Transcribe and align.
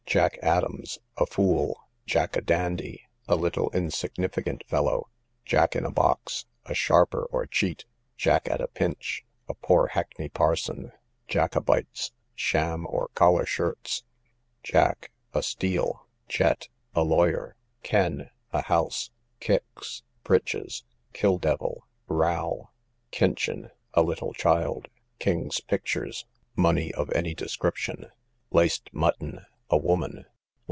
Jack 0.07 0.37
Adams, 0.43 0.99
a 1.15 1.25
fool. 1.25 1.87
Jack 2.05 2.35
a 2.35 2.41
dandy, 2.41 3.07
a 3.29 3.37
little 3.37 3.69
insignificant 3.71 4.61
fellow. 4.67 5.07
Jack 5.45 5.73
in 5.73 5.85
a 5.85 5.89
box, 5.91 6.47
a 6.65 6.73
sharper 6.73 7.23
or 7.31 7.45
cheat. 7.45 7.85
Jack 8.17 8.49
at 8.49 8.59
a 8.59 8.67
pinch, 8.67 9.23
a 9.47 9.53
poor 9.53 9.87
hackney 9.87 10.27
parson. 10.27 10.91
Jacobites, 11.29 12.11
sham 12.35 12.85
or 12.89 13.07
collar 13.15 13.45
shirts. 13.45 14.03
Jack, 14.63 15.11
a 15.33 15.41
seal. 15.41 16.05
Jet, 16.27 16.67
a 16.93 17.03
lawyer 17.03 17.55
Ken, 17.81 18.31
a 18.51 18.63
house. 18.63 19.11
Kicks, 19.39 20.03
breeches. 20.25 20.83
Kill 21.13 21.37
devil, 21.37 21.87
row. 22.09 22.69
Kinchin, 23.11 23.69
a 23.93 24.01
little 24.01 24.33
child. 24.33 24.89
King's 25.19 25.61
pictures, 25.61 26.25
money 26.53 26.93
of 26.95 27.09
any 27.13 27.33
description. 27.33 28.11
Laced 28.51 28.93
mutton, 28.93 29.45
a 29.73 29.77
woman. 29.77 30.25